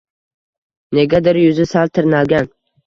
[1.01, 2.55] Negadir yuzi sal tirnalgan...